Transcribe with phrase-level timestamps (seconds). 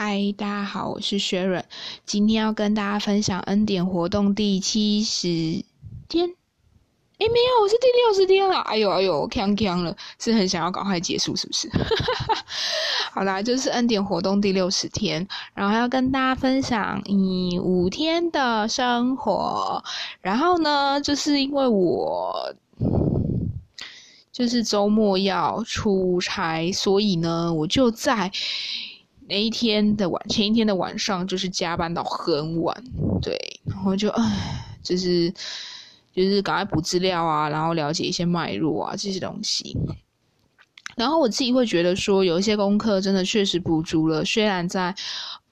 [0.00, 1.64] 嗨，大家好，我是雪润，
[2.06, 5.64] 今天要跟大家分享恩典活动第七十
[6.08, 6.28] 天。
[7.18, 8.60] 诶，没有，我是第六十天了。
[8.60, 11.68] 哎呦哎呦，锵锵了，是很想要赶快结束，是不是？
[13.10, 19.82] 好啦，就是恩典活动第六十天，然后要跟大家分享你五天的生活。
[20.20, 22.54] 然后呢，就是因为我
[24.30, 28.30] 就是周末要出差，所以呢，我就在。
[29.28, 32.74] 那一天的晚，前一天的晚上就是加班到很晚，
[33.20, 35.30] 对，然后就唉，就是
[36.14, 39.76] 就是赶快补资料啊，然后了解一些脉络啊这些东西。
[40.98, 44.94] 然后我自己会觉得说，有一些功课真的确实补足了，虽然在。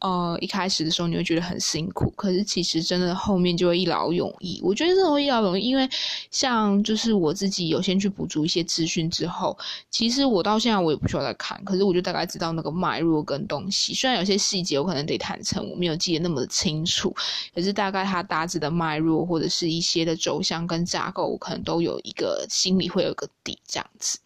[0.01, 4.61] 呃，一开始的时候你会觉得很辛苦，可是其实真的后面就会一劳永逸。
[4.63, 5.89] 我觉得这种一劳永逸，因为
[6.31, 9.57] 像就是我自己有先去补足一些资讯之后，
[9.91, 13.95] 其实我到现在我也不需要再看，可是我就大概知道那个脉络跟东西。
[13.95, 17.13] 虽然有些细节我可能得坦诚我没有记得那么清楚，
[17.55, 24.19] 可是大概它大致的脉络或者是一些的轴向跟架构，我可能都有一个心里会有个底这样子。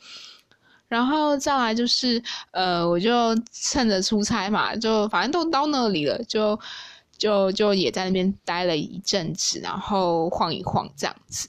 [0.90, 6.58] 然后再来就是，呃，我就趁着出差嘛，就反正都到那里了，就
[7.16, 11.48] 就就也在那边待了一阵子，然后晃一晃这样子。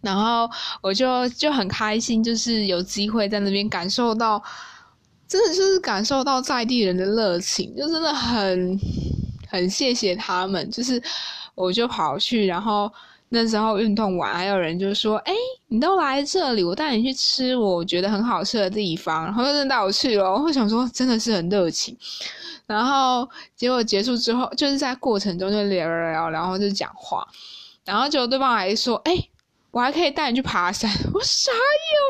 [0.00, 0.48] 然后
[0.80, 4.40] 我就就很开心，就是有机会在那边感受到，
[5.26, 8.78] 真的就是感受到在地人的热情，就真的很
[9.48, 10.70] 很谢谢他们。
[10.70, 11.02] 就是
[11.56, 12.88] 我就跑去，然后。
[13.32, 15.32] 那时候运动完，还有人就说：“哎，
[15.68, 20.32] 你都来这里，我带你去吃我觉得很好吃的地方。”然后就真带我去了。
[20.32, 21.96] 我想说，真的是很热情。
[22.66, 27.24] 然后结果结束之后，就是在过程中就聊聊，然后就讲话。
[27.84, 29.16] 然后结果对方还说：“哎，
[29.70, 31.60] 我还可以带你去爬山。”我傻眼，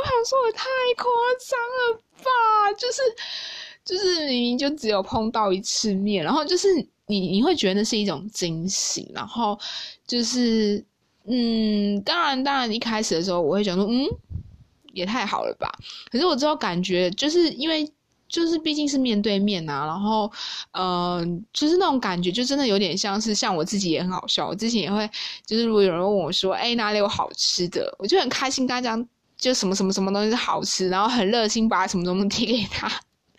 [0.00, 0.64] 我想说我太
[0.96, 1.04] 夸
[1.50, 2.72] 张了吧？
[2.78, 3.02] 就是
[3.84, 6.68] 就是明明就只有碰到一次面，然后就是
[7.06, 9.58] 你你会觉得那是一种惊喜，然后
[10.06, 10.82] 就是。
[11.26, 14.06] 嗯，当然，当然，一开始的时候我会想说，嗯，
[14.92, 15.70] 也太好了吧。
[16.10, 17.88] 可是我之后感觉，就是因为
[18.28, 20.30] 就是毕竟是面对面啊，然后，
[20.72, 24.48] 嗯，就是那种感觉，就真的有点像是像我自己也很好笑。
[24.48, 25.08] 我之前也会，
[25.44, 32.88] 就是如果有人问我说，哎，哪里有好吃的，我就很开心跟他讲，就什么什么什么东西是好吃，然后很热心把什么东西贴给他。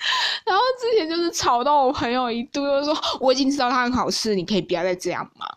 [0.46, 5.48] 然后之前就是吵到我朋友一度，就说我已经知道它很好吃，你可以不要再这样嘛。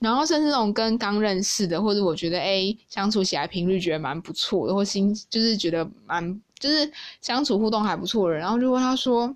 [0.00, 6.90] 然后甚至那种跟刚认识的，或者我觉得哎相处起来频率觉得蛮不错的，或心就是觉得蛮就是
[7.20, 9.28] 相处互动还不错的人，然后就问他说，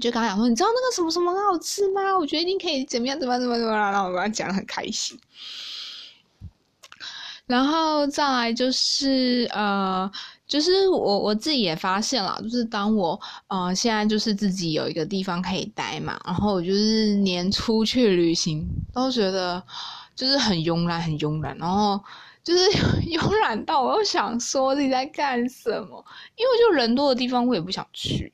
[0.00, 2.18] 就跟他讲说，你知道那个什么什么很好吃吗？
[2.18, 5.18] 我觉得你可以怎么样怎么样怎么样，然后我跟他讲的很开心。
[7.46, 10.10] 然后再来就是呃。
[10.54, 19.60] 就是我我自己也发现了，就是当我呃现在就是自己有一个地方可以待嘛，然后我就是连出去旅行都觉得
[20.14, 22.00] 就是很慵懒，很慵懒，然后
[22.44, 22.60] 就是
[23.02, 26.04] 慵懒到我又想说自己在干什么，
[26.36, 28.32] 因为就人多的地方我也不想去，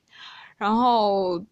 [0.57, 1.43] 然后。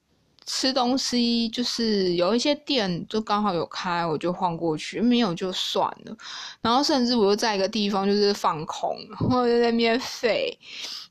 [0.52, 6.18] 吃东西就是有一些店就刚好有开，我就晃过去；没有就算了。
[6.60, 10.58] 然后甚至我又在一个地方就是放空，然后就在那边废。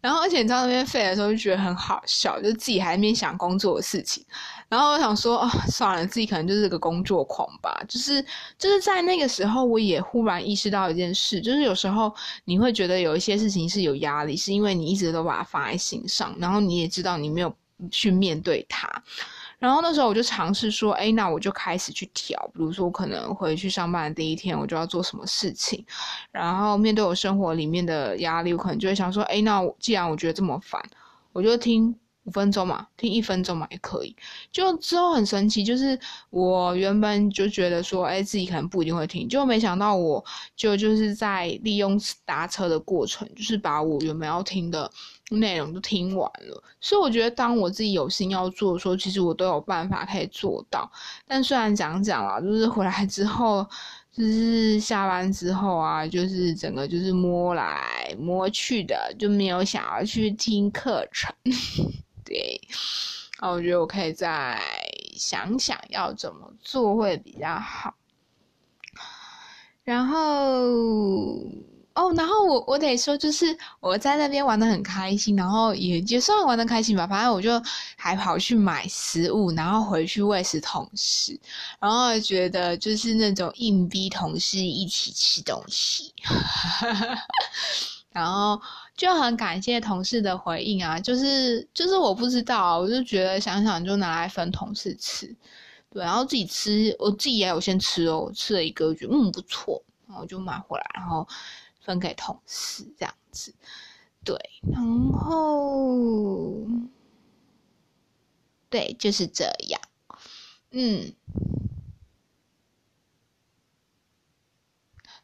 [0.01, 4.25] 然后而且你在那边废的时候就觉得很好笑，就自己还在那边想工作的事情。
[4.69, 7.81] 然后我想说哦，算了，自己可能就是个工作狂吧。
[7.89, 8.21] 就是
[8.59, 12.13] 就是在那个时候，我也忽然意识到一件事，就是有时候
[12.45, 17.55] 你会觉得有一些事情是有压力，是因为你一直都把它放在心上，然后你也知道你没有。
[17.91, 18.89] 去面对它，
[19.59, 25.85] 然后那时候我就尝试说，哎，那我就开始去调，比如说我可能回去上班的第一天，我就要做什么事情，
[26.33, 30.83] 然后面对我生活里面的压力，我可能就会想说，哎，那既然我觉得这么烦，
[31.33, 31.95] 我就听。
[32.25, 34.15] 五分钟嘛，听一分钟嘛也可以。
[34.53, 40.23] 就之后很神奇，就是我原本就觉得说，哎，自己可能不一定会听，就没想到我
[40.55, 44.91] 就就是在利用搭车的过程，就是把我原本要听的
[45.31, 46.63] 内容都听完了。
[46.81, 50.91] 所以我觉得，当我自己有心要做的时候，其实我都有办法可以做到。
[51.27, 53.67] 但虽然讲讲啦，就是回来之后，
[54.13, 61.35] 就是下班之后啊，就是整个就是摸来摸去的，就没有想要去听课程。
[62.25, 62.61] 对，
[63.41, 64.61] 那我觉得我可以再
[65.15, 67.95] 想想要怎么做会比较好。
[69.85, 71.18] 然后，
[71.99, 73.45] 哦，然后我我得说，就是
[73.81, 77.05] 我在那边玩的很开心，然后也也算玩的开心吧。
[77.09, 77.61] 反正我就
[77.97, 81.37] 还跑去买食物，然后回去喂食同事，
[81.81, 86.15] 然后觉得就是那种硬逼同事一起吃东西。
[88.13, 88.61] 然后
[88.97, 95.27] 就很感谢同事的回应啊，就是就是我不知道，我就觉得想想就拿来分同事吃，
[95.91, 101.27] 对，然后自己吃，我自己也有先吃哦，吃了一个，觉得嗯不错，然后就买回来，然后
[101.89, 103.55] 分给同事这样子，
[104.23, 104.37] 对，
[104.71, 106.53] 然后
[108.69, 109.81] 对，就是这样，
[110.73, 111.15] 嗯。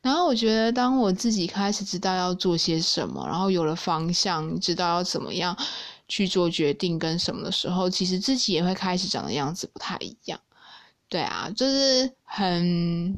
[0.01, 5.55] 然后我觉得，当我自己开始知道要做些什么，然后有了方向，知道要怎么样
[6.09, 10.41] 去做决定跟什么的时候，其实自己也会开始长的样子不太一样。
[11.11, 13.15] 对啊，就是很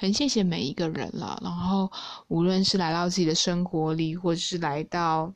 [0.00, 1.38] 很谢谢每一个人了。
[1.42, 1.92] 然后
[2.28, 5.30] 无论是来到自己的生活里，或者是来到。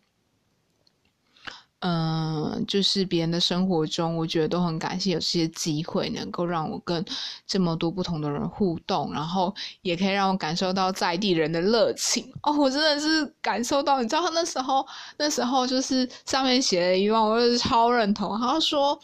[1.86, 7.04] 嗯，就是别人的生活中，我觉得都很感谢有这些机会，能够让我跟
[7.46, 12.32] 这么多不同的人互动，然后也可以让我感受到在地人的热情。
[12.42, 14.86] 哦，我真的是感受到，你知道那时候，
[15.18, 18.40] 那时候就是上面写了一段，我就是超认同。
[18.40, 18.98] 他说，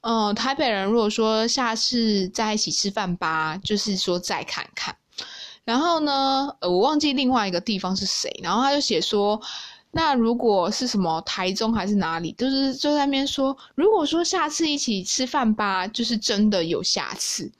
[0.00, 4.96] 嗯，台北人如果说下次在一起吃饭吧，就是说再看看。
[5.64, 9.40] 然后呢，呃，我忘记另外一个地方是谁，然后他就写说。
[9.90, 17.50] 那如果是什么台中还是哪里，就是就在那边说，如果说下次一起吃饭吧，就是真的有下次。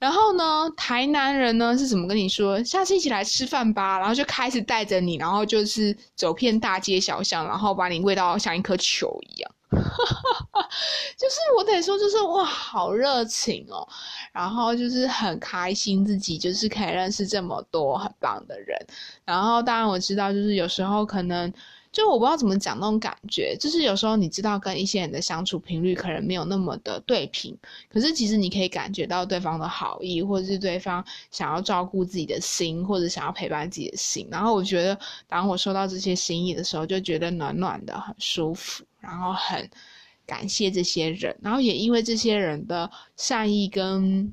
[0.00, 9.51] 然后呢，台南人呢是怎么跟你说，下次一起来吃饭吧，然后就开始带着你，然后就是走遍大街小巷，然后把你喂到像一颗球一样。
[11.18, 13.86] 就是我得说，就是哇，好热情哦，
[14.32, 18.78] 然后就是很开心自己就是可以认识这么多很棒的人，
[19.24, 21.52] 然后当然我知道，就是有时候可能。
[21.92, 27.54] 就我不知道怎么讲那种感觉，就是有时候你知道跟一些人的相处频率可能没有那么的对频，
[27.90, 34.26] 可是其实你可以感觉到对方的好意，或者是对方想要照顾自己的心，或者想要陪伴自己的心。
[34.30, 34.98] 然后我觉得，
[35.28, 39.68] 当我收到这些心意的时候，就觉得暖暖的，很舒服，然后很
[40.24, 44.32] 感谢这些人，然后也因为这些人的善意跟。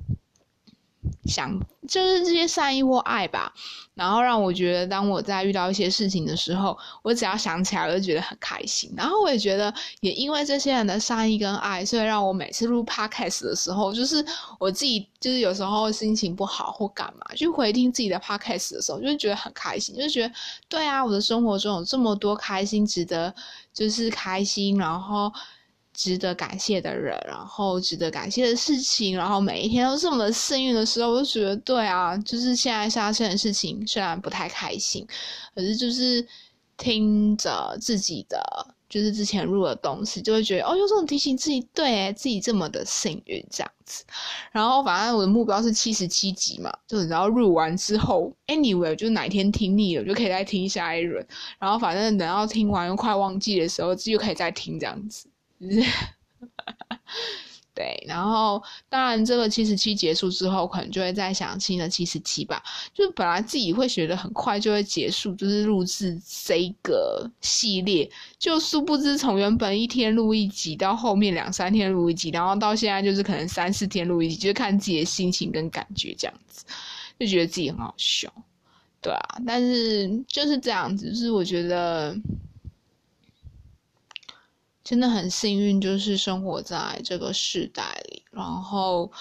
[1.26, 3.52] 想就是这些善意或爱吧，
[3.96, 8.94] 然后让我觉得，当我在遇到一些事情的时候，我只要想起来，我就觉得很开心。
[8.96, 14.24] 然后我也觉得，也因为这些人的善意跟爱，所以让我每次录 podcast 的时候，就是
[14.60, 20.34] 我自己，就是有时候心情不好或干嘛，去回听自己的 podcast 的时候，就会觉得很开心，就觉得，
[20.68, 23.34] 对啊，我的生活中有这么多开心、值得
[23.74, 25.32] 就是开心，然后。
[26.00, 35.06] 值得感谢的人，然后值得感谢的事情，然后每一天都这么的幸运的时候，我就觉得对啊，就是现在发生的事情虽然不太开心，
[35.54, 36.26] 可是就是
[36.78, 38.42] 听着自己的，
[38.88, 44.06] 就是之前录的东西，就会觉得哦，有种提醒自己，对自己这么的幸运这样子。
[44.54, 51.28] 然后反正我的目标是七十七集嘛，就然后录完之后，anyway，就是哪天听腻了，就可以再听下一轮。
[51.60, 55.30] 然后反正等到听完又快忘记的时候，自己就可以再听这样子。
[57.76, 62.62] 对，然后当然这个七十七结束之后，可能就会再想新的七十七吧。
[62.94, 76.66] 就是本来自己会觉得很快就会结束，就是录制这个系列，就殊不知从原本一天录一集，到后面两三天录一集，然后到现在就是可能三四天录一集，就看自己的心情跟感觉这样子，
[77.18, 78.30] 就觉得自己很好笑。
[79.02, 82.14] 对啊，但是就是这样子，就是我觉得。
[84.90, 89.12] 真的很幸运，就是生活在这个时代里，然后，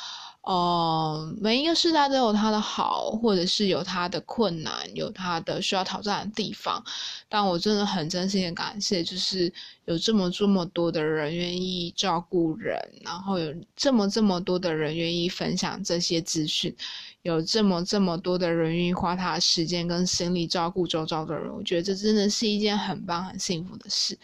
[0.41, 6.83] 呃，每一个时代都有它的好，或者是有它的困难，有它的需要挑战的地方。
[7.29, 9.53] 但我真的很真心的感谢，就是
[9.85, 16.75] 有这么这么多的人愿意照顾人，然后有这么这么多的人愿意分享这些资讯，
[17.21, 21.55] 有这么这么多的人愿意花他的时间跟心力照顾周遭的人。
[21.55, 24.19] 我觉得这真的是一件很棒、很幸福的事。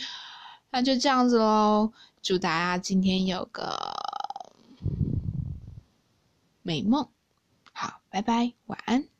[0.74, 3.78] 那就这样子喽，祝大家今天有个
[6.62, 7.08] 美梦，
[7.72, 9.13] 好，拜拜，晚安。